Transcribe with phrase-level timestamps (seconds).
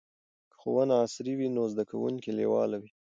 [0.51, 2.89] که ښوونه عصري وي نو زده کوونکي لیواله وي.